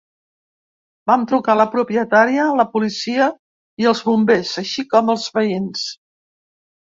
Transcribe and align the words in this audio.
Vam 1.09 1.25
trucar 1.31 1.55
la 1.57 1.67
propietària, 1.73 2.45
la 2.61 2.65
policia 2.71 3.27
i 3.83 3.89
els 3.91 4.01
bombers, 4.07 4.53
així 4.63 4.87
com 4.95 5.13
els 5.15 5.27
veïns. 5.39 5.85